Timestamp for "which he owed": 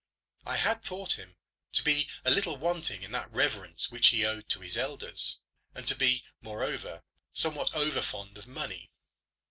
3.91-4.49